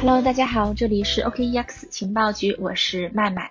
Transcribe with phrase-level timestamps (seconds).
[0.00, 3.50] Hello，大家好，这里是 OKEX 情报局，我是麦麦。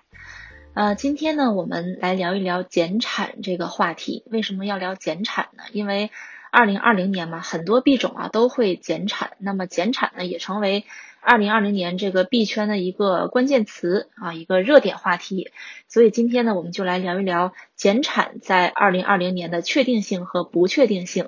[0.73, 4.23] 呃，今天呢，我们来聊一聊减产这个话题。
[4.31, 5.63] 为什么要聊减产呢？
[5.73, 6.10] 因为
[6.49, 10.86] 二零二零年嘛，很多币种啊都会减产，那么减产呢也成为
[11.20, 15.52] 二零二零年这个币圈的一个关键词啊，一个热点话题。
[15.90, 21.27] 所以今天呢，我们就来聊一聊减产在二零二零年的确定性和不确定性。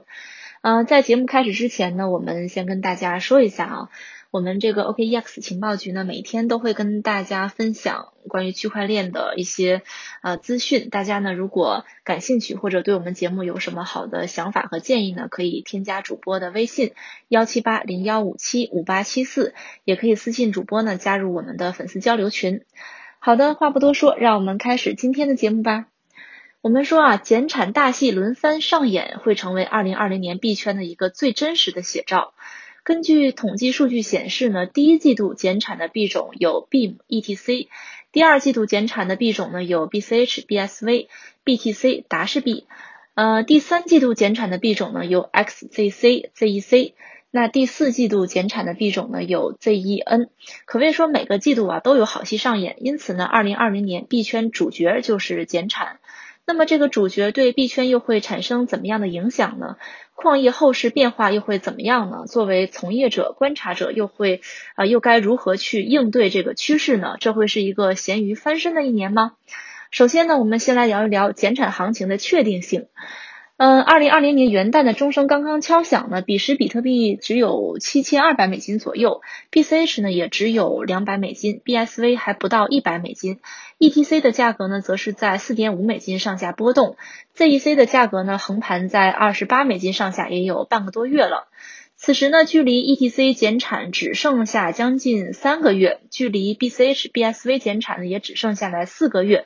[0.61, 3.89] 嗯，在节目开始之前呢，我们先跟大家说一下啊。
[4.31, 9.81] 我们这个 OKEX 情报局呢，每天都会跟大家分享关于区块链的一些
[10.21, 10.91] 呃资讯。
[10.91, 16.93] 大家呢，如果感兴趣或者对我们节目有什么好的想法和建议呢，可以添加主播的微信
[17.27, 22.61] 幺七八零幺五七五八七四，也可以私信主播呢加入我们的粉丝交流群。
[23.17, 25.87] 好的，话不多说，让我们开始今天的节目吧。
[26.61, 32.35] 我们说啊，减产大戏轮番上演，会成为二零二零年币圈的一个最真实的写照。
[32.83, 37.67] 根据统计数据显示呢，第一季度减产的币种有 BEM、ETC；
[38.11, 41.07] 第二季度减产的币种呢有 BCH、BSV、
[41.45, 42.63] BTC、达氏币；
[43.13, 46.93] 呃，第三季度减产的币种呢有 XZC、ZEC；
[47.29, 50.29] 那第四季度减产的币种呢有 ZEN。
[50.65, 55.98] 可谓说每个季度啊都有好戏上演，因此呢，二零二零年币圈主角就是减产。
[56.49, 59.77] 那么这个主角对币圈又会产生怎么样的影响呢？
[60.15, 62.23] 矿业后市变化又会怎么样呢？
[62.25, 64.41] 作为从业者、观察者，又会
[64.73, 67.17] 啊又该如何去应对这个趋势呢？
[67.19, 69.33] 这会是一个咸鱼翻身的一年吗？
[69.91, 72.87] 首先呢，我们先来聊一聊减产行情的确定性。
[73.59, 79.21] 嗯，二零二零年元旦的钟声刚刚敲响呢，彼时比特币只有七千二百美金左右
[79.51, 83.41] ，BCH 呢也只有两百美金，BSV 还不到一百美金
[83.77, 86.95] ，ETC 的价格呢则是在四点五美金上下波动
[87.35, 91.49] ，ZEC 的价格呢横盘在二十八美金上下也有半个多月了。
[91.97, 99.45] 此时呢，距离 ETC 减产只剩下将近三个月，距离 BCH、BSV 减产呢也只剩下来四个月。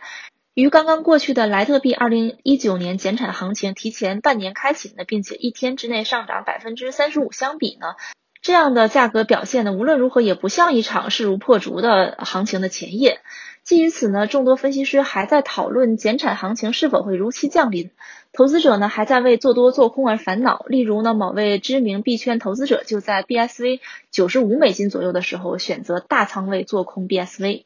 [0.53, 7.95] 与刚刚过去的莱特币二零一九年减产行情提前半年开启呢，并且一天之内上涨百分之三十五相比呢，
[8.39, 13.21] 这样的价格表现呢，无论如何也不像一场势如破竹的行情的前夜。
[13.63, 17.89] 基于此呢，众多分析师还在讨论减产行情是否会如期降临，
[18.31, 20.65] 投资者呢还在为做多做空而烦恼。
[20.67, 23.79] 例如呢，某位知名币圈投资者就在 BSV
[24.11, 27.63] 九十五美金左右的时候选择大仓位做空 BSV。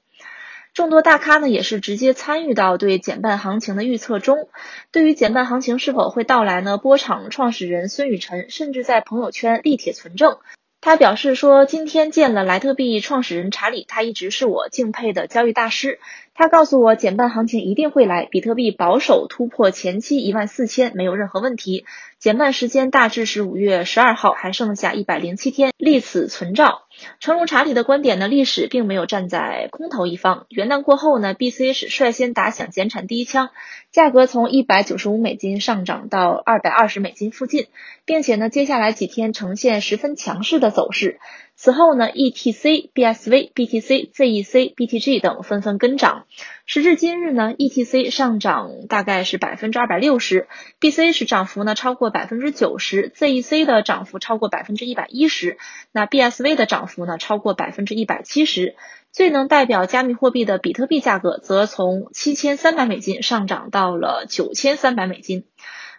[0.77, 4.47] 众多大咖呢也是直接参与到对减半行情的预测中。
[4.91, 6.77] 对于减半行情是否会到来呢？
[6.77, 10.37] 波场创始人孙雨晨甚至在朋友圈力帖存证。
[10.79, 15.99] 他表示说，今天见了莱特币创始人查理，他一直是我敬佩的交易大师。
[16.35, 21.85] 他告诉我，减半行情一定会来，比特币保守突破前期一万四千没有任何问题。
[22.19, 26.83] 减半时间大致是五月十二号，还剩下一百零七天，立此存照。
[27.19, 30.45] 诚如查理的观点呢，历史并没有站在空头一方。
[30.49, 33.49] 元旦过后呢，B C 是率先打响减产第一枪，
[33.91, 37.67] 价格从一百九十五美金上涨到二百二十美金附近，
[38.05, 41.19] 并且呢，接下来几天呈现十分强势的走势。
[41.59, 46.27] 此后呢，ETC、BSV、BTC、ZEC、BTG 等纷纷跟涨。
[46.67, 50.47] 时至今日呢，ETC 上涨大概是百分之二百六十
[50.79, 55.57] ，BC 是涨幅呢超过百分之九十，ZEC 的涨幅超过百分之一百一十，
[55.91, 58.75] 那 BSV 的涨幅呢超过百分之一百七十。
[59.11, 65.45] 最能代表加密货币的比特币价格，则从七千三百美金上涨到了九千三百美金。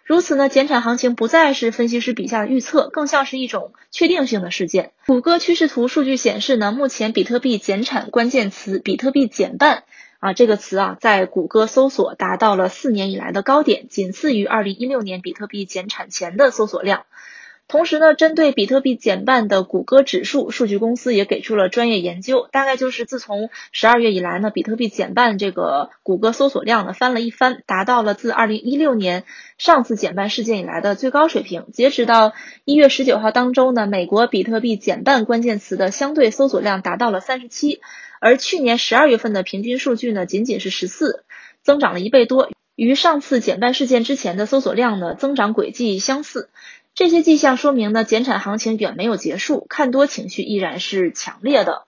[0.09, 4.91] 如此呢，减产行情不再是分析师笔下的预测，更像是一种确定性的事件。
[5.05, 9.83] 谷歌趋势图数据显示呢，目前比特币减产关键词“比特币减半”
[10.17, 17.05] 啊这个词啊，在谷歌搜索达到了四年以来的高点，仅次于二零一六年比特币减产前的搜索量。
[17.69, 29.23] 同时呢，针对比特币减半的谷歌指数数据公司也给出了专业研究，大概就是自从十二月以来呢，比特币减半这个谷歌搜索量呢翻了一番，达到了自二零一六年
[29.59, 31.67] 上次减半事件以来的最高水平。
[31.71, 32.33] 截止到
[32.65, 37.81] 一月十九号当周呢，美国比特币减半关键词的相对搜索量达到了三十七，
[38.19, 41.23] 而去年十二月份的平均数据呢仅仅是十四，
[41.61, 46.49] 增长了一倍多，与上次减半事件之前的搜索量呢增长轨迹相似。
[46.95, 51.83] 这些迹象说明呢，减产行情远没有结束，看多情绪依然是强烈的。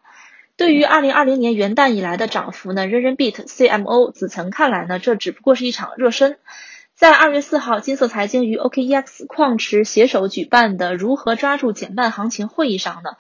[0.55, 6.37] 对于二零二零年元旦以来的涨幅呢，人人 beat CMO 子岑看来呢，这只不过是一场热身。
[6.93, 13.11] 在二月四号，金色财经与 OKEX 矿池携手举办的如何抓住减半行情会议上呢？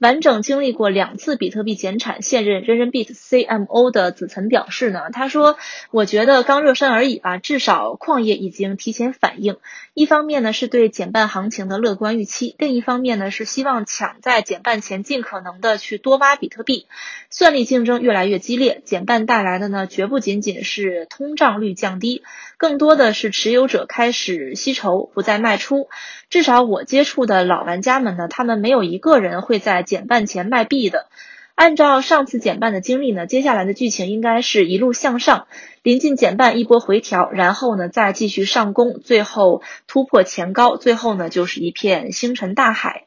[0.00, 5.58] 完整经历过两次比特币减产，现任人人币 CMO 的子岑表示呢，他说
[5.92, 9.58] ：“我觉得刚热身而已吧，至少矿业已经提前反应。
[9.92, 16.86] 一方面呢是对减半行情的乐观预期，另一方面呢是希望抢在减半前尽可能的去多挖比特币。
[17.28, 22.22] 算力竞争越来越激烈，减半带来的呢绝不仅仅是通胀率降低，
[22.56, 25.90] 更多的是持有者开始吸筹，不再卖出。
[26.30, 31.08] 至少我接触的老玩家们呢，他们没有一个人会在。”减半前卖币的，
[31.56, 35.48] 按照上次减半的经历呢，接下来的剧情应该是一路向上，
[35.82, 43.06] 临近减半一波回调，然后呢再继续上攻，最后突破前高，最后呢就是一片星辰大海。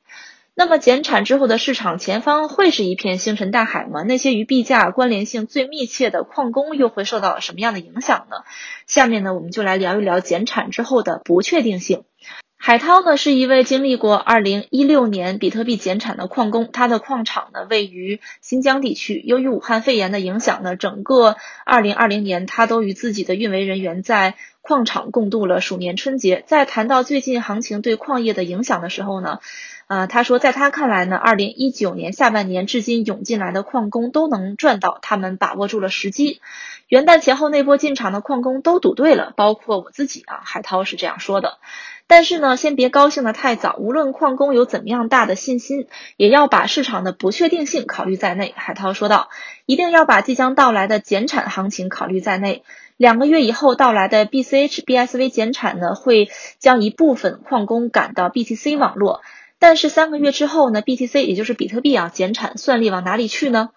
[0.56, 4.04] 那么减产之后的市场前方会是一片星辰大海吗？
[4.04, 8.44] 那些与币价关联性最密切的矿工又会受到什么样的影响呢？
[8.88, 12.04] 下面呢我们就来聊一聊减产之后的不确定性。
[12.66, 19.22] 海涛呢是一位经历过二零一六年比特币减产的矿工，他的矿场呢位于新疆地区。
[19.26, 26.42] 由于武汉肺炎的影响呢，整个二零二零年他都与自己的运维人员在矿场共度了鼠年春节。
[26.48, 29.40] 在谈到最近行情对矿业的影响的时候呢，
[29.88, 36.40] 呃，他说在他看来呢，二零一九年下半年至今涌进来的矿工都能赚到，他们把握住了时机。
[36.88, 40.40] 元旦前后那波进场的矿工都赌对了，包括我自己啊。
[40.46, 41.58] 海涛是这样说的。
[42.08, 43.76] 但是呢，先别高兴的太早。
[43.78, 48.54] 无论矿工有怎么样大的信心，也要把市场的不确定性考虑在内。
[48.56, 49.30] 海涛说道
[49.66, 52.64] ：“一定要把即将到来的减产行情考虑在内。
[52.98, 56.30] 两个月以后到来的 BCH、BSV 减产呢，会
[56.60, 59.22] 将一部分矿工赶到 BTC 网络。
[59.60, 63.70] 但是三个月之后呢，BTC 也就是比特币啊减产，算力往哪里去呢？”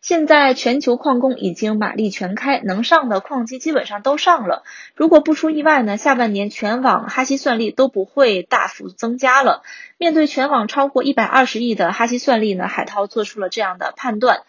[0.00, 4.62] 现在全球矿工已经马力全开，能上的矿机基本上都上了。
[4.94, 9.62] 如果不出意外呢，下半年全网哈希算力都不会大幅增加了。
[9.96, 14.40] 面对全网超过一百二十亿的哈希算力呢，海涛做出了这样的判断。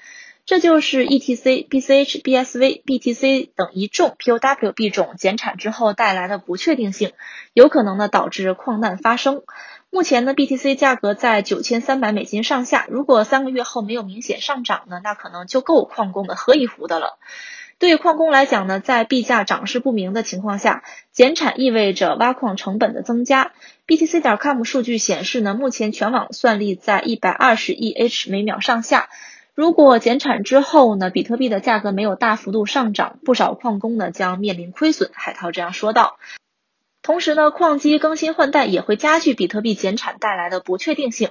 [0.46, 7.14] 这就是 ETC、BCH、BSV、BTC 等一众 POW 币种减产之后带来的不确定性，
[7.54, 9.42] 有可能呢导致矿难发生。
[9.90, 12.86] 目前呢，BTC 价格在九千三百美金上下。
[12.92, 17.18] 如果三个月后没有明显上涨呢，那可能就够矿工们喝一壶的了。
[17.80, 23.54] 对矿工来讲呢，在币价涨势不明的情况下，减产意味着挖矿成本的增加。
[23.88, 29.10] BTC 点 com 数据显示呢，目前全网算力在一百二十亿 H 每秒上下。
[29.56, 35.10] 如果减产之后呢，比特币的价格没有大幅度上涨，不少矿工呢将面临亏损。
[35.14, 36.18] 海涛这样说道。
[37.02, 41.30] 同时呢，矿机更新换代也会加剧比特币减产带来的不确定性。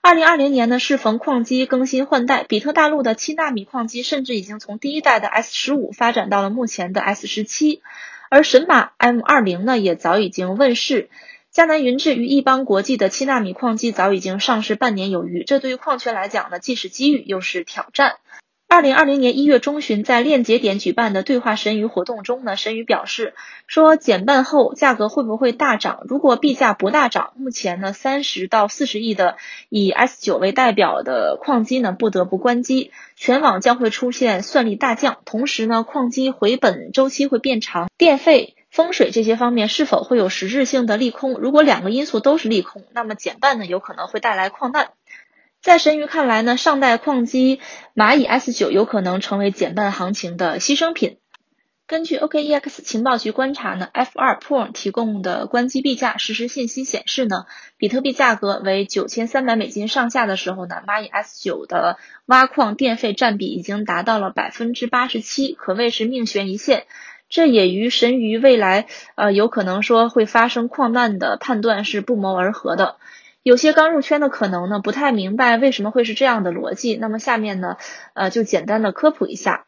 [0.00, 7.80] 二零二零年呢，适逢矿机更新换代，比特大陆的七纳米矿机甚至已经从第一代的 S 十五发展到了目前的 S 十七，
[8.28, 11.10] 而神马 M 二零呢也早已经问世。
[11.54, 18.14] 迦南云智与亿邦国际的七纳米矿机早已经上市半年有余，这对于矿圈来讲呢，既是机遇又是挑战。
[18.68, 23.34] 二零二零年一月中旬，在链节点举办的对话神鱼活动中呢，神鱼表示
[23.66, 26.06] 说，减半后价格会不会大涨？
[26.08, 29.36] 如果币价不大涨，目前呢三十到四十亿的
[29.68, 35.18] 以 S 九为代表的矿机呢不得不关机，全网将会出现算力大降。
[35.26, 41.34] 同时呢，矿机回本周期会变长，电费、风水这些方面是否会有实质性的利空？
[41.34, 44.92] 如果两个因素都是利空，那么减半呢有可能会带来矿难。
[45.60, 47.60] 在神鱼看来呢，上代矿机
[47.94, 51.18] 蚂蚁 S 九有可能成为减半行情的牺牲品。
[51.86, 57.44] 根据 OKEX 情报局观察呢，F 二 Pool 提供的关机币价实时信息显示呢，
[57.76, 66.86] 比特币价格为九千三百美金上下的时候呢，蚂蚁 S 九的挖矿电费占比已经达到了百分之八十七，可谓是命悬一线。
[67.32, 72.96] 这也与神鱼未来呃有可能说会发生矿难的判断是不谋而合的。
[73.42, 76.94] 有些刚入圈的可能呢，不太明白为什么会是这样的逻辑。
[77.00, 77.78] 那么下面呢，
[78.12, 79.64] 呃，就简单的科普一下。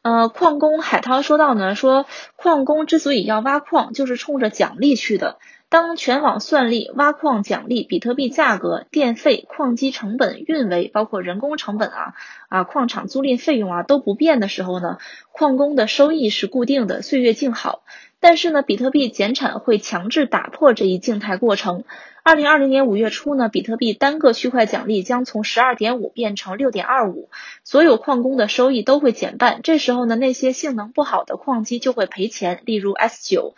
[0.00, 5.36] 呃，矿工海涛说到呢，说矿工之所以要挖矿，就是冲着奖励去的。
[5.72, 12.12] 当全网算力、挖矿奖励、比特币价格、电费、矿机成本、运维，包括人工成本啊
[12.50, 14.98] 啊，矿场租赁费用啊都不变的时候呢，
[15.32, 17.84] 矿工的收益是固定的，岁月静好。
[18.20, 21.84] 但是呢，比特币减产会强制打破这一静态过程。
[22.22, 27.30] 二零二零年五月初呢，比特币单个区块奖励将从十二点五变成六点二五，
[27.64, 29.60] 所有矿工的收益都会减半。
[29.62, 33.54] 这时候呢，那些性能不好的矿机就会赔钱，例如 S 九，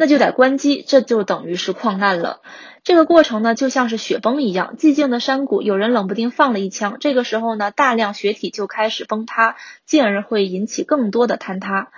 [0.00, 2.40] 那就得关机，这就等于是矿难了。
[2.84, 11.90] 这个过程呢，就像是雪崩一样，寂静的山谷，有人冷不丁放了一枪，这个时候呢，大量雪体就开始崩塌，进而会引起更多的坍塌。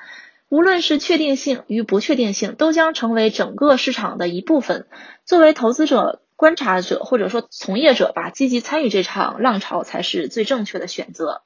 [0.48, 4.86] 无论是确定性与不确定性，都将成为整个市场的一部分。
[5.24, 11.42] 作为投资者、观察者或者说从业者吧，积极参与这场浪潮才是最正确的选择。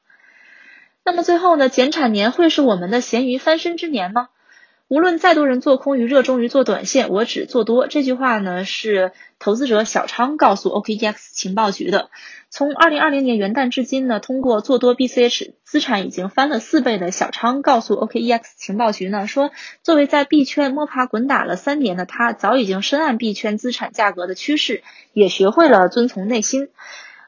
[1.04, 4.30] 那么最后呢，减产年会是我们的咸鱼翻身之年吗？
[4.88, 7.88] 无论再多人做空与热衷于做短线，我只做多。
[7.88, 12.08] 这句话呢，是投资者小昌告诉 OKEX 情报局的。
[12.50, 19.50] 从二零二零年元旦至今呢，通过做多 BCH 资产已经翻了四倍的小昌告诉 OKEX 情报局呢，说
[19.82, 26.68] 作为在币圈摸爬滚打了三年的他，早已经深谙币圈资产价格的趋势，也学会了遵从内心，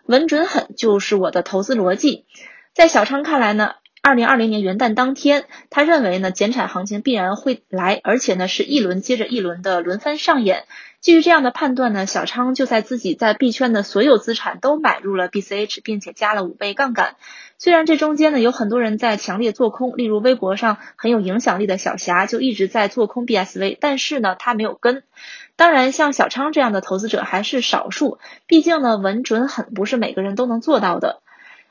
[0.07, 2.25] 稳准狠就是我的投资逻辑。
[2.73, 3.73] 在小昌看来呢。
[4.09, 10.65] 二零二零年元旦当天，他认为呢，减产行情必然会来，而且呢是一轮接着一轮的轮番上演。
[11.03, 17.17] 基于这样的判断呢，小昌就在自己在币圈的所有资产都买入了 BCH，并且加了五倍杠杆。
[17.59, 25.03] 虽然这中间呢有很多人在强烈做空，例如微博上很有影响力的小霞就一直在做空 BSV，但是呢他没有跟。
[25.57, 31.21] 当然，像小昌这样的投资者还是少数，毕竟呢稳准狠不是每个人都能做到的。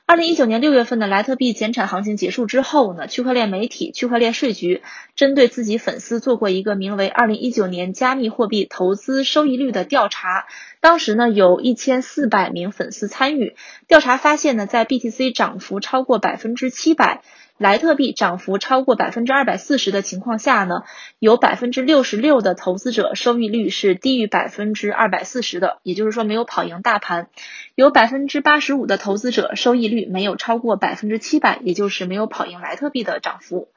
[0.09, 4.81] 二零一九年六月份的莱特币减产行情结束之后呢，区块链媒体区块链税局
[5.17, 10.45] 针对自己粉丝做过一个名为《二零一九年加密货币投资收益率》的调查。
[10.79, 17.21] 当时呢，有一千四百名粉丝参与调查，发现呢，在 BTC 涨幅超过百分之七百。
[17.57, 20.83] 莱特币涨幅超过百分之二百四十的情况下呢，
[21.17, 27.29] 有百分之六十六的投资者收益率是低于百分之二百四十的，也就是说没有跑赢大盘。
[27.73, 33.69] 有百分之八十五的投资者收益率没有超过百分之七百，也就是没有跑赢莱特币的涨幅。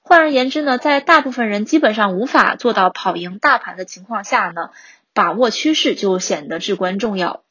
[0.00, 4.70] 换而言之呢，在大部分人基本上无法做到跑赢大盘的情况下呢，
[5.14, 7.44] 把握趋势就显得至关重要。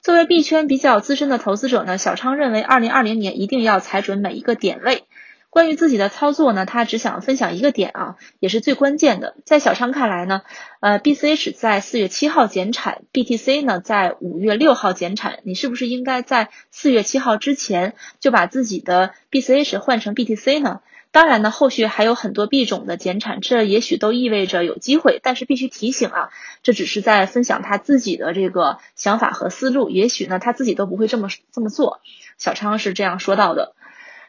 [0.00, 5.04] 作为币圈比较资深的投资者呢，小昌认为，二零二零年一定要踩准每一个点位。
[5.50, 9.34] 关于自己的操作呢，他只想分享一个点啊，也是最关键的。
[9.44, 10.42] 在小昌看来呢，
[10.80, 20.80] 呃，BCH 在四月七号减产，BTC 呢在五月六号减产，你是不是应该在四月七号之前就把自己的 BCH 换成 BTC 呢？
[21.10, 25.20] 当然呢，后续还有很多币种的减产，这也许都意味着有机会。
[25.22, 26.28] 但是必须提醒啊，
[26.62, 32.00] 这只是在分享他自己的这个想法和思路，也许呢他自己都不会这么这么做。
[32.36, 33.74] 小昌是这样说到的。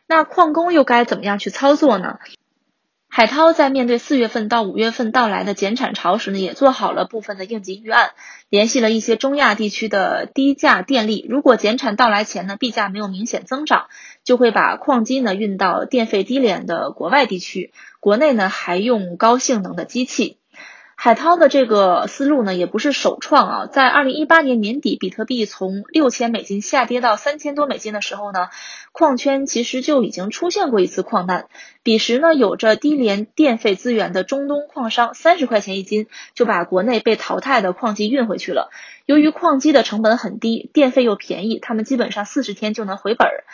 [0.08, 2.18] 那矿工又该怎么样去操作呢？
[3.12, 8.12] 海涛在面对四月份到五月份到来的减产潮时呢，也做好了部分的应急预案，
[8.50, 11.26] 联系了一些中亚地区的低价电力。
[11.28, 13.88] 如果减产到来前呢，币价没有明显增长，
[14.30, 20.38] 就会把矿机呢运到电费低廉的国外地区，国内呢还用高性能的机器。
[20.94, 23.66] 海涛的这个思路呢，也不是首创啊。
[23.66, 28.50] 在二零一八年年底，比特币从六千美金下跌到三千多美金的时候呢，
[28.92, 31.48] 矿圈其实就已经出现过一次矿难。
[31.82, 36.06] 彼时呢，有着低廉电费资源的中东矿商，三十块钱一斤
[36.36, 38.70] 就把国内被淘汰的矿机运回去了。
[39.08, 43.46] 由于矿机的成本很低，电费又便宜，他们基本上四十天就能回本儿。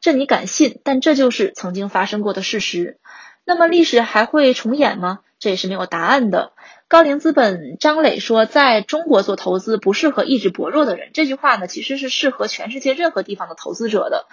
[0.00, 0.80] 这你敢信？
[0.82, 2.98] 但这就是曾经发生过的事实。
[3.44, 5.20] 那么历史还会重演吗？
[5.38, 6.52] 这也是没有答案的。
[6.88, 11.10] 高瓴资本张磊说，在中国做投资不适合意志薄弱的人。
[11.14, 14.26] 这句话呢，其实是适合全世界任何地方的投资者的。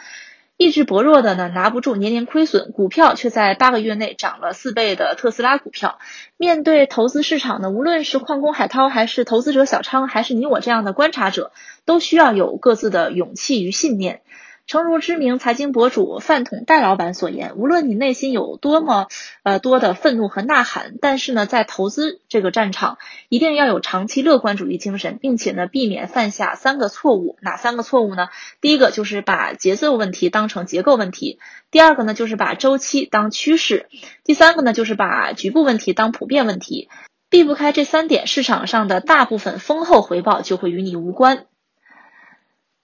[0.58, 6.00] 意志薄弱的呢，拿不住年年亏损，股票却在八个月内涨了四倍的特斯拉股票。
[6.36, 11.52] 面对投资市场呢，无论是矿工海涛，还是投资者小昌，还是你我这样的观察者，
[11.86, 14.22] 都需要有各自的勇气与信念。
[14.68, 19.08] 诚如知名财经博主饭桶戴老板所言，无论你内心有多么
[19.44, 22.98] 呃多的愤怒和呐喊，但是呢，在投资这个战场，
[23.30, 27.38] 一定要有长期乐观主义精神，并且呢，避免犯下三个错误。
[27.40, 28.28] 哪三个错误呢？
[28.60, 31.40] 第一个就是把节奏问题当成结构问题；
[31.72, 33.86] 第二个呢，就是把周期当趋势；
[34.26, 36.90] 第三个呢，就是把局部问题当普遍问题。
[37.30, 41.46] 避不开这三点，市场上的大部分丰厚回报就会与你无关。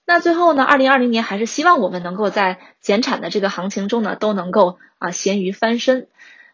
[0.06, 0.62] 那最后呢？
[0.64, 6.08] 二零二零年还是希望我们能够在减产的这个行情中呢，都能够啊咸鱼翻身。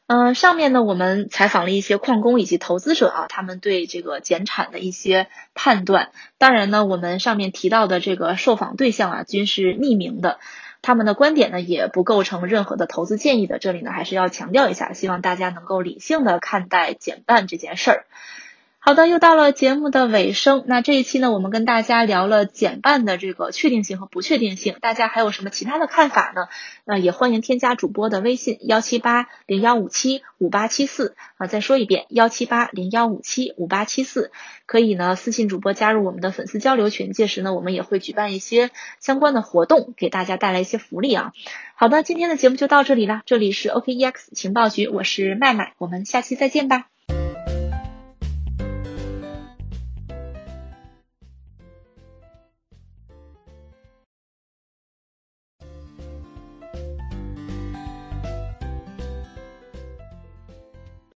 [0.06, 6.10] 嗯，上面呢我们采访了一些矿工以及投资者啊，他们对这个减产的一些判断。
[6.38, 10.38] 当然呢，我们上面提到的这个受访对象啊，均是匿名的，
[10.80, 13.58] 他们的观点呢也不构成任何的投资建议的。
[13.58, 18.04] 这里呢还是要强调一下，希望大家能够理性的看待减半这件事儿。
[18.82, 20.64] 好的，又到了节目的尾声。
[20.66, 26.48] 那这一期呢，我们跟大家聊了减半的这个确定性和不确定性，大家还有什么其他的看法呢？
[26.86, 34.32] 那也欢迎添加主播的微信幺七八零幺五七五八七四啊，再说一遍幺七八零幺五七五八七四，
[34.64, 41.34] 可以呢私信主播加入我们的粉丝交流群，届时呢我们也会举办一些相关的活动，给大家带来一些福利啊。
[41.74, 46.86] 好的，今天的节目就到这里了，这里是 OKEX 情报局，我是麦麦，我们下期再见吧。